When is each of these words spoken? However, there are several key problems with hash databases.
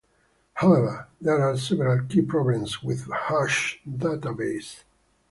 However, 0.55 1.09
there 1.21 1.43
are 1.47 1.55
several 1.55 2.07
key 2.07 2.23
problems 2.23 2.81
with 2.81 3.07
hash 3.11 3.79
databases. 3.87 4.83